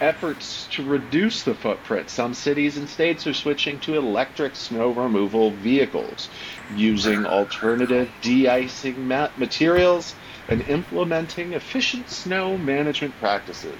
[0.00, 2.10] efforts to reduce the footprint.
[2.10, 6.28] Some cities and states are switching to electric snow removal vehicles
[6.76, 10.14] using alternative de-icing ma- materials
[10.48, 13.78] and implementing efficient snow management practices.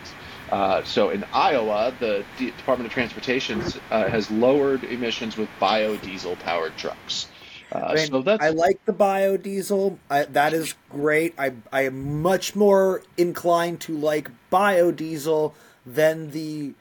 [0.52, 6.38] Uh, so in Iowa, the D- Department of Transportation uh, has lowered emissions with biodiesel
[6.40, 7.26] powered trucks.
[7.72, 9.96] Uh, I, so that's I like the biodiesel.
[10.10, 11.32] I, that is great.
[11.38, 15.54] I I am much more inclined to like biodiesel
[15.86, 16.74] than the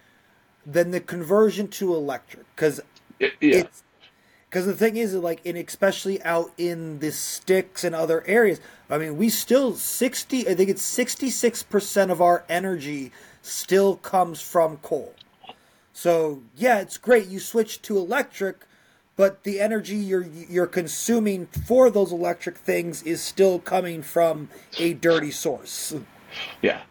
[0.65, 2.81] than the conversion to electric because
[3.19, 3.29] yeah.
[3.39, 3.83] it's
[4.49, 8.59] because the thing is like in especially out in the sticks and other areas.
[8.89, 10.45] I mean, we still sixty.
[10.49, 15.13] I think it's sixty six percent of our energy still comes from coal.
[15.93, 17.27] So yeah, it's great.
[17.27, 18.65] You switch to electric,
[19.15, 24.49] but the energy you're you're consuming for those electric things is still coming from
[24.79, 25.93] a dirty source.
[26.61, 26.81] yeah.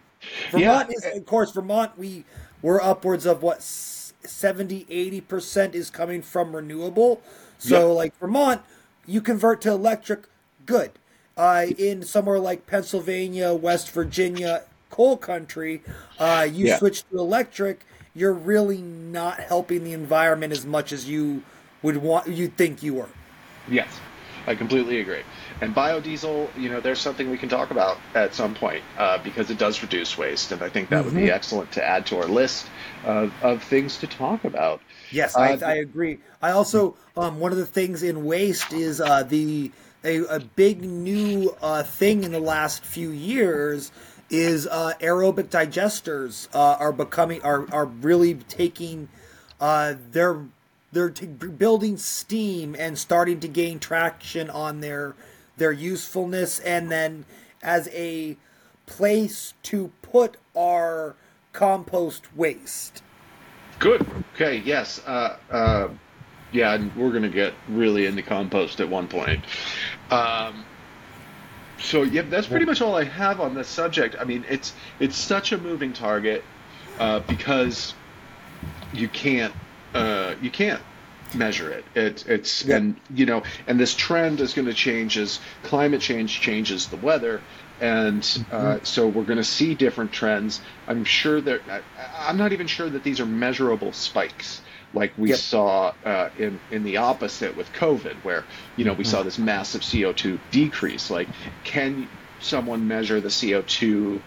[0.51, 1.11] Vermont yeah.
[1.11, 1.97] is, of course, Vermont.
[1.97, 2.25] We
[2.63, 7.23] we're upwards of what 70, 80 percent is coming from renewable.
[7.59, 7.97] So Yep.
[7.97, 8.63] like Vermont,
[9.07, 10.29] you convert to electric,
[10.67, 10.93] good.
[11.37, 15.83] Uh, in somewhere like Pennsylvania, West Virginia, coal country,
[16.19, 16.79] uh, you Yeah.
[16.79, 17.81] switch to electric.
[18.15, 21.43] You're really not helping the environment as much as you
[21.83, 22.29] would want.
[22.29, 23.09] You think you were.
[23.69, 24.01] Yes,
[24.47, 25.23] I completely agree.
[25.61, 29.51] And biodiesel, you know, there's something we can talk about at some point uh, because
[29.51, 32.27] it does reduce waste, and I think that would be excellent to add to our
[32.27, 32.67] list
[33.05, 34.81] of, of things to talk about.
[35.11, 36.19] Yes, I, Uh, I agree.
[36.43, 39.71] I also um, one of the things in waste is uh, the
[40.03, 43.93] a, a big new uh, thing in the last few years
[44.31, 49.09] is uh, aerobic digesters uh, are becoming are are really taking
[49.61, 50.45] uh, they're
[50.93, 55.15] they're t- building steam and starting to gain traction on their
[55.57, 57.25] their usefulness and then
[57.63, 58.37] as a
[58.87, 61.15] place to put our
[61.53, 63.03] compost waste.
[63.79, 64.07] Good.
[64.35, 64.59] Okay.
[64.59, 65.01] Yes.
[65.07, 65.89] Uh, uh,
[66.53, 69.45] yeah, and we're gonna get really into compost at one point.
[70.11, 70.65] Um,
[71.81, 74.17] so yeah, that's pretty much all I have on this subject.
[74.19, 76.45] I mean, it's it's such a moving target
[76.99, 77.95] uh, because
[78.93, 79.55] you can't
[79.95, 80.83] uh, you can't
[81.35, 81.85] measure it.
[81.95, 82.77] It it's Yeah.
[82.77, 86.97] and you know and this trend is going to change as climate change changes the
[86.97, 87.41] weather.
[87.81, 90.61] And uh, so we're going to see different trends.
[90.87, 91.81] I'm sure that I,
[92.29, 94.61] I'm not even sure that these are measurable spikes
[94.95, 95.39] like we Yep.
[95.39, 98.45] saw uh, in in the opposite with COVID, where
[98.77, 101.11] you know we saw this massive CO2 decrease.
[101.11, 101.29] Like,
[101.65, 102.09] can
[102.41, 104.21] someone measure the CO2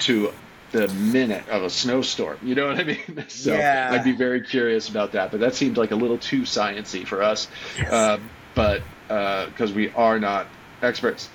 [0.00, 0.32] to
[0.72, 2.38] the minute of a snowstorm?
[2.42, 3.24] You know what I mean?
[3.28, 3.88] So Yeah.
[3.92, 5.30] I'd be very curious about that.
[5.30, 7.48] But that seemed like a little too sciency for us.
[7.90, 8.18] Uh,
[8.54, 10.46] but because we are not
[10.82, 11.30] experts.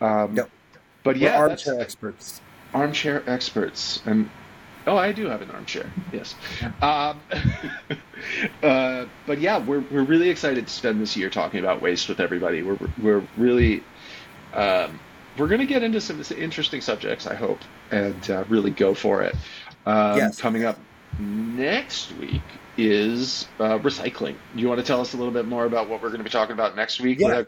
[0.00, 0.38] Um.
[1.02, 2.40] But yeah, armchair experts.
[2.74, 4.28] armchair experts and
[4.90, 5.86] oh i do have an armchair.
[6.12, 6.34] Yes.
[6.82, 7.20] Um,
[8.62, 12.20] uh, but yeah we're, we're really excited to spend this year talking about waste with
[12.20, 12.62] everybody.
[12.62, 13.82] We're, we're really
[14.52, 14.98] um,
[15.38, 19.22] we're going to get into some interesting subjects i hope and uh, really go for
[19.22, 19.34] it.
[19.86, 20.40] Um, Yes.
[20.40, 20.78] coming up
[21.18, 22.42] next week
[22.76, 24.36] is uh, recycling.
[24.54, 26.30] You want to tell us a little bit more about what we're going to be
[26.30, 27.18] talking about next week?
[27.20, 27.44] Yeah.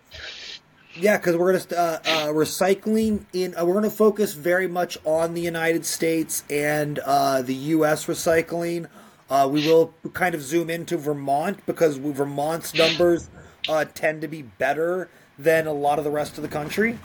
[0.95, 3.57] Yeah, because we're gonna uh, uh, recycling in.
[3.57, 8.07] Uh, we're gonna focus very much on the United States and uh, the U.S.
[8.07, 8.89] recycling.
[9.31, 13.31] Uh, we will kind of zoom into Vermont because Vermont's numbers
[13.71, 16.99] uh, tend to be better than a lot of the rest of the country.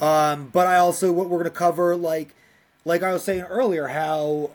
[0.00, 2.36] Um, but I also what we're gonna cover like
[2.84, 4.52] like I was saying earlier, how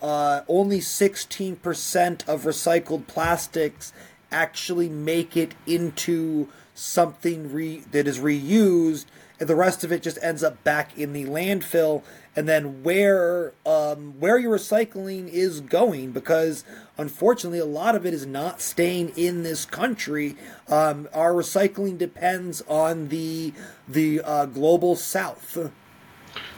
[0.48, 3.92] only sixteen percent of recycled plastics
[4.32, 9.06] actually make it into something re- that is reused,
[9.40, 12.04] and the rest of it just ends up back in the landfill.
[12.36, 16.64] And then where um, where your recycling is going, because
[16.98, 20.36] unfortunately a lot of it is not staying in this country.
[20.68, 23.54] Um, our recycling depends on the
[23.88, 25.72] the uh, global south.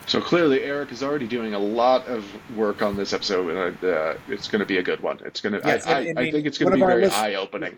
[0.07, 4.13] So clearly, Eric is already doing a lot of work on this episode, and uh,
[4.27, 5.19] it's going to be a good one.
[5.25, 5.67] It's going to.
[5.67, 7.77] Yes, I, I, I think it's going to be very list- eye-opening.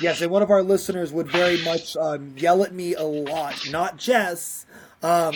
[0.00, 3.70] Yes, and one of our listeners would very much um, yell at me a lot,
[3.70, 4.66] not Jess,
[5.02, 5.34] um,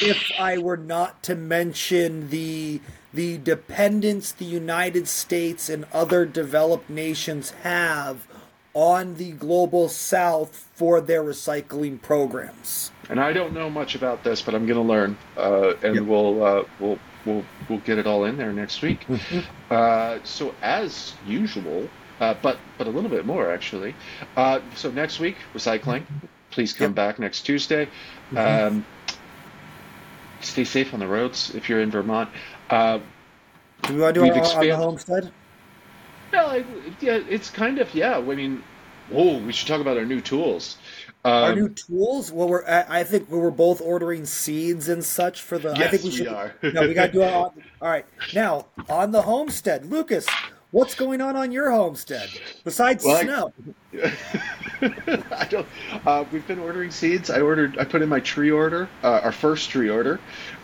[0.00, 2.80] if I were not to mention the
[3.14, 8.26] the dependence the United States and other developed nations have
[8.74, 12.90] on the global South for their recycling programs.
[13.10, 16.04] And I don't know much about this, but I'm going to learn, uh, and Yep.
[16.04, 19.06] we'll uh, we'll we'll we'll get it all in there next week.
[19.70, 21.88] Uh, so as usual,
[22.20, 23.94] uh, but but a little bit more actually.
[24.36, 26.04] Uh, so next week, recycling.
[26.50, 26.94] Please come Yep.
[26.96, 27.88] back next Tuesday.
[28.36, 28.84] Um,
[30.40, 32.30] stay safe on the roads if you're in Vermont.
[32.70, 33.00] Uh,
[33.82, 35.32] Do we want to do it on, on the homestead?
[36.32, 36.66] like,
[37.00, 38.18] yeah, it's kind of yeah.
[38.18, 38.62] I mean,
[39.12, 40.76] oh, we should talk about our new tools.
[41.24, 42.30] Um, Our new tools?
[42.30, 45.70] Well, we're I I think we were both ordering seeds and such for the.
[45.72, 46.28] I Yes, think we we should.
[46.28, 46.54] are.
[46.62, 47.32] no, we got to do it.
[47.34, 47.50] On,
[47.82, 50.26] all right, now on the homestead, Lucas.
[50.70, 52.28] What's going on on your homestead
[52.62, 53.52] besides Well, I- snow?
[54.82, 55.66] I don't.
[56.06, 57.30] Uh, we've been ordering seeds.
[57.30, 57.78] I ordered.
[57.78, 60.20] I put in my tree order, uh, our first tree order,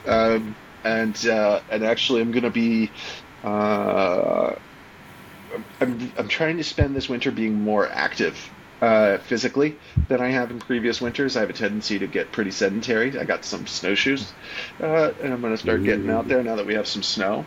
[0.07, 2.91] um, and uh, and actually, I'm going to be.
[3.43, 4.55] Uh,
[5.81, 8.51] I'm I'm trying to spend this winter being more active.
[8.81, 11.37] Uh, physically than I have in previous winters.
[11.37, 13.19] I have a tendency to get pretty sedentary.
[13.19, 14.31] I got some snowshoes,
[14.79, 17.47] uh, and I'm going to start getting out there now that we have some snow.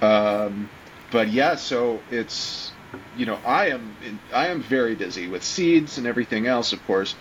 [0.00, 0.68] Um,
[1.12, 2.72] but yeah, so it's
[3.16, 3.94] you know I am
[4.32, 7.14] I am very busy with seeds and everything else, of course,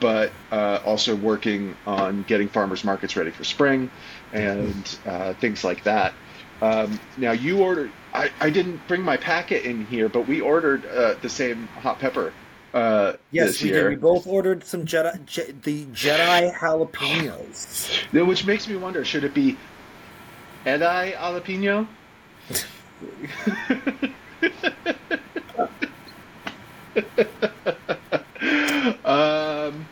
[0.00, 3.90] but uh, also working on getting farmers markets ready for spring
[4.32, 6.14] and uh, things like that.
[6.62, 7.92] Um, now you ordered.
[8.12, 11.98] I, I didn't bring my packet in here, but we ordered uh, the same hot
[11.98, 12.32] pepper
[12.74, 13.98] uh, Yes, we year, did.
[13.98, 18.26] We both ordered some Jedi, Je- the Jedi jalapenos.
[18.26, 19.56] Which makes me wonder: should it be
[20.66, 21.86] Jedi jalapeno?
[29.04, 29.86] um,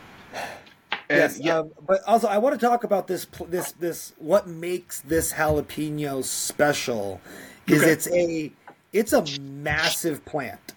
[1.08, 3.26] yes, yeah, um, but also I want to talk about this.
[3.48, 7.20] This this what makes this jalapeno special
[7.66, 7.92] is Okay.
[7.92, 8.52] it's a
[8.92, 10.74] it's a massive plant.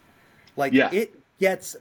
[0.55, 0.89] Like Yeah.
[0.91, 1.75] it gets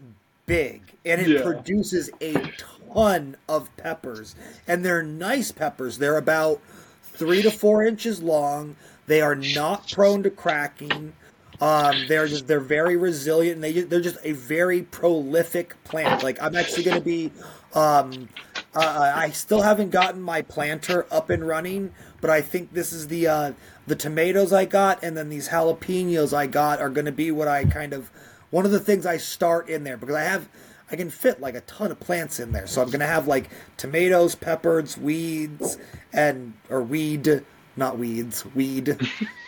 [0.47, 1.43] big and it Yeah.
[1.43, 4.35] produces a ton of peppers,
[4.67, 5.99] and they're nice peppers.
[5.99, 6.61] They're about
[7.03, 8.77] three to four inches long.
[9.07, 11.13] They are not prone to cracking.
[11.61, 13.57] Um, they're just they're very resilient.
[13.57, 16.23] And they they're just a very prolific plant.
[16.23, 17.33] Like I'm actually going to be.
[17.75, 18.29] Um,
[18.75, 23.09] uh, I still haven't gotten my planter up and running, but I think this is
[23.09, 23.53] the uh,
[23.87, 27.47] the tomatoes I got, and then these jalapenos I got are going to be what
[27.49, 28.11] I kind of
[28.55, 30.49] one of the things I start in there because I have
[30.93, 32.69] I can fit like a ton of plants in there.
[32.69, 35.77] So I'm going to have like tomatoes, peppers, weeds,
[36.13, 37.45] and or weed,
[37.77, 38.97] not weeds, weed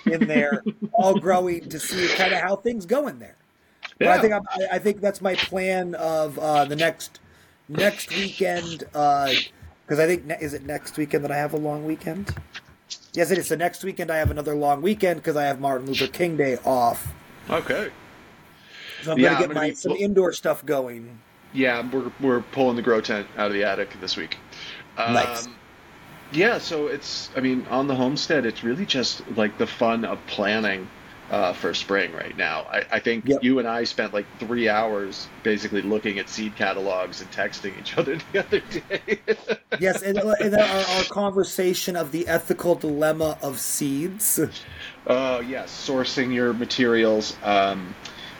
[0.07, 3.37] in there, all growing to see kind of how things go in there.
[4.01, 7.21] But I think I'm, I- I think that's my plan of uh, the next
[7.69, 11.85] next weekend because I think ne- is it next weekend that I have a long
[11.85, 12.35] weekend.
[13.13, 13.49] Yes, it is.
[13.51, 16.57] The next weekend I have another long weekend because I have Martin Luther King Day
[16.65, 17.07] off.
[17.51, 17.91] okay.
[19.07, 21.21] So I'm Yeah, gonna get gonna my be- some indoor stuff going.
[21.53, 24.37] Yeah, we're we're pulling the grow tent out of the attic this week.
[24.99, 25.49] Um, Nice.
[26.33, 30.19] Yeah, so it's I mean on the homestead, it's really just like the fun of
[30.27, 30.89] planning
[31.31, 32.63] uh, for spring right now.
[32.69, 33.45] I, I think Yep.
[33.45, 37.97] you and I spent like three hours basically looking at seed catalogs and texting each
[37.97, 39.19] other the other day.
[39.79, 44.41] Yes, and, and then our, our conversation of the ethical dilemma of seeds.
[45.07, 47.37] Oh yes, sourcing your materials.
[47.45, 47.95] Um,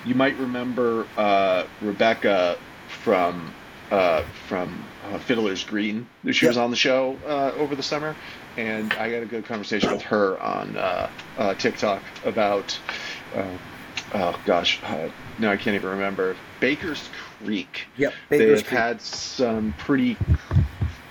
[0.07, 2.57] you might remember uh, Rebecca
[2.89, 3.53] from
[3.91, 6.09] uh, from uh, Fiddler's Green.
[6.31, 8.17] She was on the show uh, over the summer,
[8.57, 12.79] and I got a good conversation with her on uh, uh, TikTok about.
[13.35, 13.47] Uh,
[14.15, 16.37] oh gosh, uh, no, I can't even remember.
[16.61, 17.09] Baker's
[17.45, 17.87] Creek.
[17.97, 18.79] Yep, Baker's They've Creek.
[18.81, 20.17] had some pretty.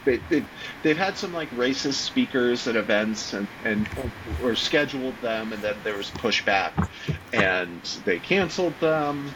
[0.05, 0.45] They, they,
[0.83, 3.89] they've had some like racist speakers at events and, and
[4.43, 6.89] or scheduled them and then there was pushback
[7.33, 9.31] and they canceled them.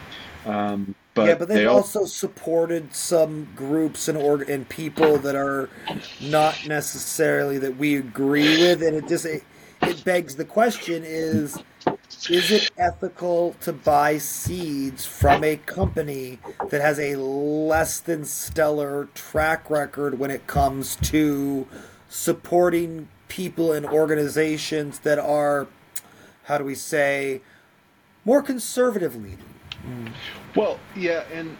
[0.46, 5.18] Um, but, yeah, but they they've all, also supported some groups and org- and people
[5.18, 5.68] that are
[6.20, 9.42] not necessarily that we agree with, and it just it,
[9.82, 11.58] it begs the question: is
[12.30, 19.08] is it ethical to buy seeds from a company that has a less than stellar
[19.14, 21.66] track record when it comes to
[22.08, 25.66] supporting people and organizations that are,
[26.44, 27.40] how do we say,
[28.24, 30.14] more conservative leaning?
[30.54, 31.56] Well, yeah, and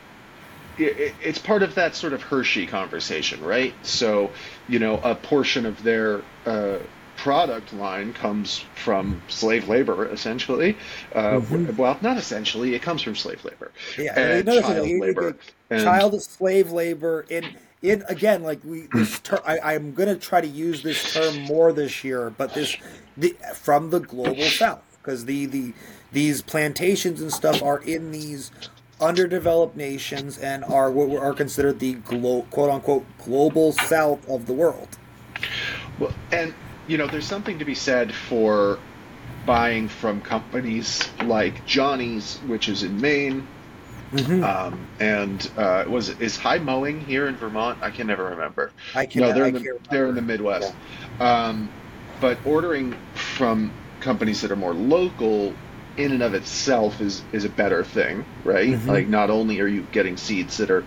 [0.79, 3.75] it's part of that sort of Hershey conversation, right?
[3.83, 4.31] So,
[4.69, 6.79] you know, a portion of their uh,
[7.21, 10.75] product line comes from slave labor, essentially.
[11.15, 11.77] Uh, mm-hmm.
[11.77, 13.73] Well, not essentially, it comes from slave labor.
[13.99, 15.37] Yeah, and child labor.
[15.69, 17.45] And, child slave labor in
[17.83, 21.73] in again like we this term I, am gonna try to use this term more
[21.73, 22.77] this year but this
[23.17, 25.73] the from the global south because the the
[26.13, 28.51] these plantations and stuff are in these
[29.01, 34.53] underdeveloped nations and are what are considered the glo- quote unquote global south of the
[34.53, 34.99] world.
[35.99, 36.53] Well, and
[36.91, 38.81] you know, there's something to be said for
[39.47, 43.47] buying from companies like Johnny's, which is in Maine.
[44.11, 44.43] Mm-hmm.
[44.43, 47.79] Um, and uh, was is High Mowing here in Vermont?
[47.81, 48.73] I can never remember.
[48.93, 49.21] I can.
[49.21, 50.75] No, they're in the, they're in the Midwest.
[51.21, 51.47] Yeah.
[51.47, 51.71] Um,
[52.21, 55.55] but ordering from companies that are more local
[55.97, 58.71] in and of itself is is a better thing, right?
[58.71, 58.91] Mm-hmm.
[58.91, 60.85] Like not only are you getting seeds that are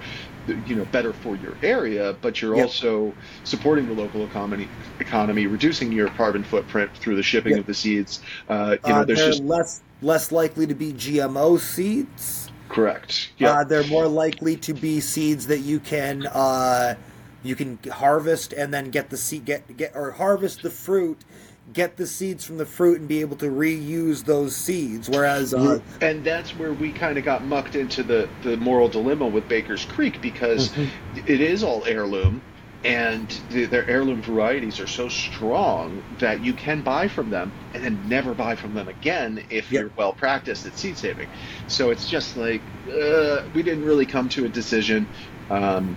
[0.47, 2.65] you know better for your area, but you're yep.
[2.65, 3.13] also
[3.43, 4.67] supporting the local economy,
[4.99, 7.61] economy, reducing your carbon footprint through the shipping yep.
[7.61, 8.21] of the seeds.
[8.49, 12.51] Uh, you know, uh, there's just less less likely to be GMO seeds.
[12.69, 13.31] Correct.
[13.37, 16.95] Yeah, uh, they're more likely to be seeds that you can uh,
[17.43, 21.23] you can harvest and then get the seed get get or harvest the fruit
[21.71, 25.09] get the seeds from the fruit and be able to reuse those seeds.
[25.09, 29.27] Whereas, uh, and that's where we kind of got mucked into the the moral dilemma
[29.27, 31.19] with Baker's Creek because mm-hmm.
[31.27, 32.41] it is all heirloom.
[32.85, 37.81] And the, their heirloom varieties are so strong that you can buy from them and
[37.81, 39.83] then never buy from them again if yep.
[39.83, 41.29] you're well practiced at seed saving.
[41.67, 45.07] So it's just like uh, we didn't really come to a decision,
[45.49, 45.95] um,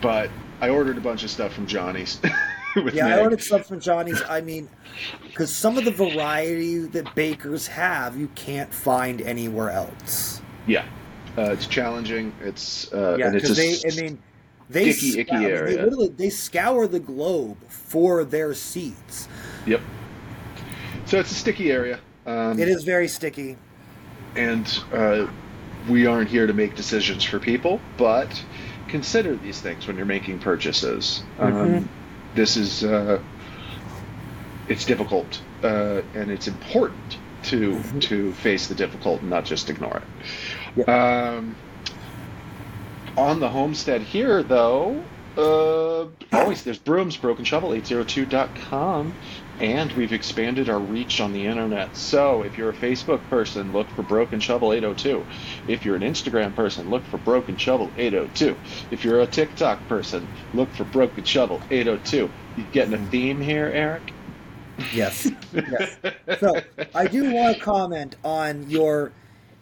[0.00, 0.30] but
[0.60, 2.20] I ordered a bunch of stuff from Johnny's.
[2.92, 3.18] yeah, Meg.
[3.18, 4.22] I ordered stuff from Johnny's.
[4.28, 4.68] I mean,
[5.24, 10.40] because some of the variety that bakers have, you can't find anywhere else.
[10.66, 10.84] Yeah,
[11.36, 12.32] uh, it's challenging.
[12.40, 13.76] It's uh, yeah, because they.
[13.88, 14.22] I mean,
[14.70, 15.76] they sticky, icky area.
[15.76, 19.28] They literally they scour the globe for their seeds.
[19.66, 19.80] Yep.
[21.06, 22.00] So it's a sticky area.
[22.26, 23.56] Um, it is very sticky.
[24.34, 25.26] And uh,
[25.88, 28.42] we aren't here to make decisions for people, but
[28.88, 31.22] consider these things when you're making purchases.
[31.38, 31.76] Mm-hmm.
[31.76, 31.88] Um,
[32.34, 33.20] this is uh,
[34.68, 37.98] it's difficult uh, and it's important to mm-hmm.
[37.98, 40.86] to face the difficult and not just ignore it.
[40.86, 41.34] Yeah.
[41.36, 41.56] Um,
[43.16, 45.04] on the homestead here, though,
[45.36, 49.14] uh, always there's brooms, broken shovel, 802.com
[49.60, 51.96] and we've expanded our reach on the internet.
[51.96, 55.24] So if you're a Facebook person, look for Broken Shovel 802.
[55.68, 58.56] If you're an Instagram person, look for Broken Shovel 802.
[58.90, 62.30] If you're a TikTok person, look for Broken Shovel 802.
[62.56, 63.10] You getting a mm-hmm.
[63.10, 64.12] theme here, Eric?
[64.92, 65.30] Yes.
[65.52, 65.96] yes.
[66.40, 66.60] So
[66.94, 69.12] I do want to comment on your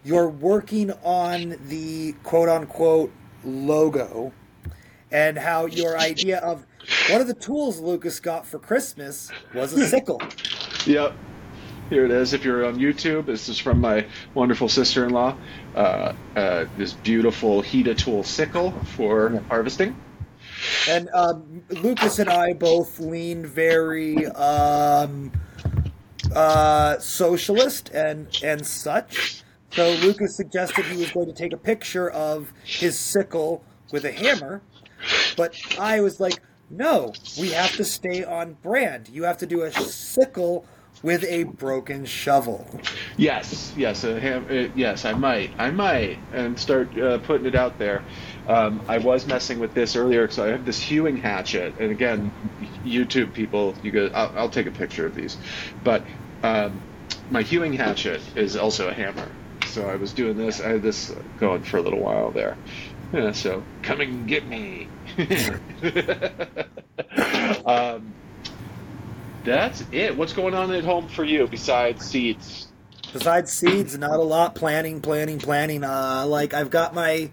[0.02, 3.12] you're working on the quote unquote
[3.44, 4.32] logo
[5.12, 6.64] and how your idea of
[7.10, 10.20] one of the tools Lucas got for Christmas was a sickle.
[10.86, 11.14] yep.
[11.88, 12.32] Here it is.
[12.32, 15.36] If you're on YouTube, this is from my wonderful sister-in-law.
[15.74, 19.40] Uh, uh, this beautiful Hida Tool sickle for yeah.
[19.48, 20.00] harvesting.
[20.88, 25.32] And um, Lucas and I both lean very um,
[26.34, 29.42] uh, socialist and and such.
[29.72, 34.12] So Lucas suggested he was going to take a picture of his sickle with a
[34.12, 34.62] hammer,
[35.36, 36.40] but I was like,
[36.70, 39.08] no, we have to stay on brand.
[39.08, 40.64] You have to do a sickle
[41.02, 42.66] with a broken shovel.
[43.16, 45.04] Yes, yes, ham, uh, yes.
[45.04, 48.04] I might, I might, and start uh, putting it out there.
[48.46, 52.30] Um, I was messing with this earlier because I have this hewing hatchet, and again,
[52.84, 54.10] YouTube people, you go.
[54.14, 55.36] I'll, I'll take a picture of these,
[55.82, 56.02] but
[56.42, 56.82] um,
[57.30, 59.28] my hewing hatchet is also a hammer.
[59.66, 60.60] So I was doing this.
[60.60, 62.56] I had this going for a little while there.
[63.12, 64.88] Yeah, so come and get me.
[67.66, 68.12] um,
[69.44, 70.16] that's it.
[70.16, 72.68] What's going on at home for you besides seeds?
[73.12, 74.54] Besides seeds, not a lot.
[74.54, 75.84] Planning, planning, planning.
[75.84, 77.30] Uh, like I've got my,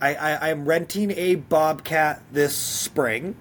[0.00, 3.36] I, I I'm renting a bobcat this spring.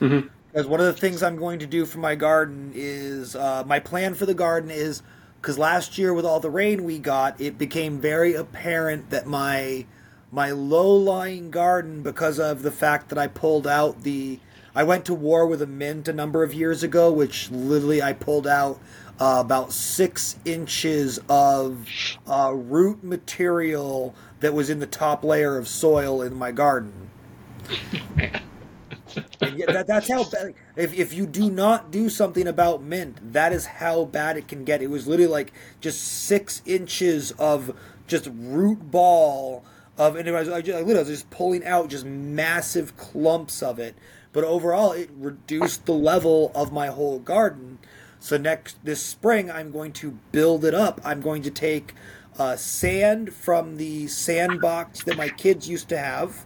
[0.00, 0.28] Mm-hmm.
[0.52, 3.78] Because one of the things I'm going to do for my garden is uh, my
[3.78, 5.02] plan for the garden is
[5.40, 9.84] because last year with all the rain we got, it became very apparent that my
[10.30, 14.40] my low-lying garden because of the fact that I pulled out the
[14.74, 18.12] I went to war with a mint a number of years ago, which literally I
[18.12, 18.78] pulled out
[19.18, 21.88] uh, about six inches of
[22.26, 27.08] uh, root material that was in the top layer of soil in my garden.
[29.40, 30.52] that, that's how bad.
[30.76, 34.64] If, if you do not do something about mint, that is how bad it can
[34.64, 34.82] get.
[34.82, 37.74] It was literally like just six inches of
[38.06, 39.64] just root ball
[39.98, 43.62] of, and I was, I just, I literally was just pulling out just massive clumps
[43.62, 43.94] of it.
[44.32, 47.78] But overall, it reduced the level of my whole garden.
[48.20, 51.00] So next this spring, I'm going to build it up.
[51.04, 51.94] I'm going to take
[52.38, 56.44] uh, sand from the sandbox that my kids used to have,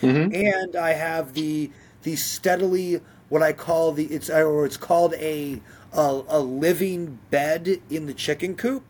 [0.00, 0.34] mm-hmm.
[0.34, 1.70] and I have the
[2.02, 5.60] the steadily what I call the it's or it's called a
[5.92, 8.84] a, a living bed in the chicken coop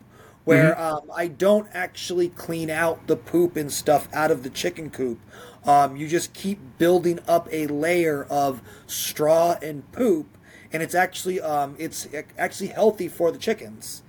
[0.45, 0.83] where mm-hmm.
[0.83, 5.21] um, I don't actually clean out the poop and stuff out of the chicken coop.
[5.65, 10.37] Um, you just keep building up a layer of straw and poop,
[10.73, 14.03] and it's actually um, it's actually healthy for the chickens.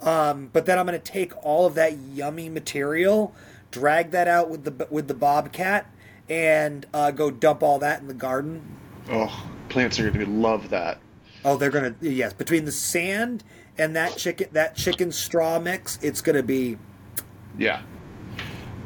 [0.00, 3.34] Um, but then I'm going to take all of that yummy material,
[3.70, 5.90] drag that out with the with the bobcat,
[6.28, 8.62] and uh, go dump all that in the garden.
[9.10, 10.98] Oh, plants are going to love that.
[11.44, 12.32] Oh, they're going to yes.
[12.32, 13.44] Between the sand
[13.78, 16.78] and that chicken that chicken straw mix, it's going to be.
[17.58, 17.82] Yeah.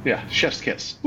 [0.04, 0.96] Yeah, chef's kiss.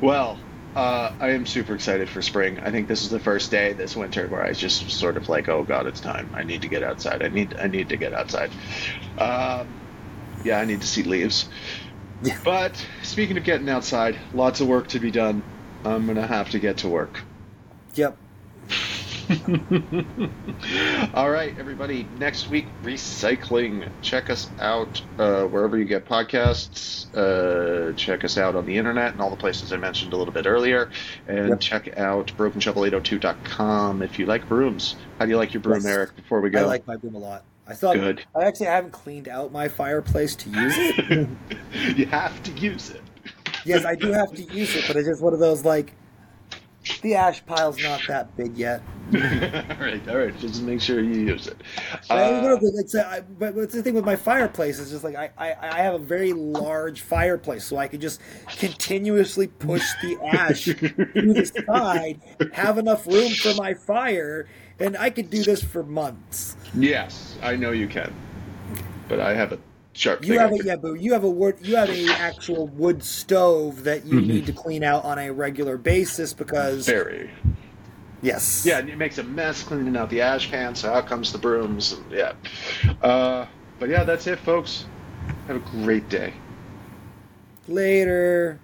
[0.00, 0.38] well,
[0.74, 2.58] uh, I am super excited for spring.
[2.60, 5.48] I think this is the first day this winter where I just sort of like,
[5.48, 6.30] oh god, it's time.
[6.34, 7.22] I need to get outside.
[7.22, 8.50] I need I need to get outside.
[9.18, 9.68] Um,
[10.44, 11.48] yeah, I need to see leaves.
[12.44, 15.42] But speaking of getting outside, lots of work to be done.
[15.84, 17.22] I'm gonna have to get to work.
[17.94, 18.16] Yep.
[21.14, 22.06] All right, everybody.
[22.18, 23.90] Next week, recycling.
[24.00, 27.06] Check us out uh, wherever you get podcasts.
[27.16, 30.32] Uh, check us out on the internet and all the places I mentioned a little
[30.32, 30.90] bit earlier.
[31.26, 31.60] And yep.
[31.60, 34.94] check out brokenshovel802.com if you like brooms.
[35.18, 35.86] How do you like your broom, yes.
[35.86, 36.60] Eric, before we go?
[36.60, 37.42] I like my broom a lot.
[37.66, 38.24] I thought Good.
[38.36, 41.28] I actually haven't cleaned out my fireplace to use it.
[41.96, 43.02] you have to use it.
[43.64, 45.94] yes, I do have to use it, but it's just one of those like
[47.02, 48.82] the ash pile's not that big yet.
[49.14, 49.20] all
[49.78, 50.36] right, all right.
[50.38, 51.60] Just make sure you use it.
[52.10, 55.54] Uh, it's a, but what's the thing with my fireplace is just like I, I,
[55.60, 58.20] I have a very large fireplace, so I can just
[58.58, 62.20] continuously push the ash to the side,
[62.52, 64.48] have enough room for my fire,
[64.80, 66.56] and I could do this for months.
[66.74, 68.12] Yes, I know you can,
[69.08, 69.58] but I have a
[69.96, 70.24] sharp.
[70.24, 71.56] You have a yeah, but you have a wood.
[71.62, 74.28] You have a actual wood stove that you mm-hmm.
[74.28, 77.30] need to clean out on a regular basis because very.
[78.22, 78.64] Yes.
[78.66, 80.74] Yeah, it makes a mess cleaning out the ash pan.
[80.74, 81.92] So out comes the brooms.
[81.92, 82.32] And, yeah.
[83.02, 83.46] Uh,
[83.78, 84.86] but yeah, that's it, folks.
[85.46, 86.32] Have a great day.
[87.68, 88.58] Later.